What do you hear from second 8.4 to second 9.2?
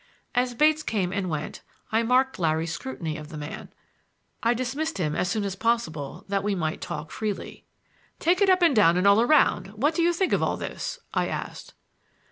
it up and down and